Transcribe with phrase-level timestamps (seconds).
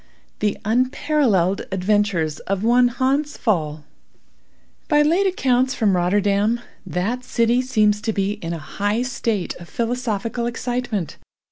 [0.39, 7.61] THE UNPARALLELED ADVENTURES OF ONE HANS PFAAL (*1) By late accounts from Rotterdam, that city
[7.61, 11.17] seems to be in a high state of philosophical excitement.